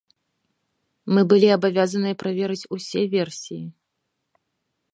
[1.15, 3.61] Мы былі абавязаныя праверыць усе версіі.